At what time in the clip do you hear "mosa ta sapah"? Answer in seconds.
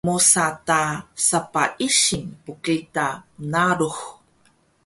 0.07-1.69